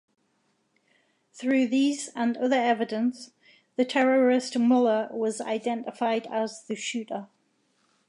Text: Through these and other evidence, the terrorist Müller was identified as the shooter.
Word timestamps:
Through 1.31 1.67
these 1.67 2.07
and 2.15 2.35
other 2.35 2.55
evidence, 2.57 3.33
the 3.75 3.85
terrorist 3.85 4.55
Müller 4.55 5.11
was 5.13 5.39
identified 5.39 6.25
as 6.25 6.63
the 6.63 6.73
shooter. 6.73 7.27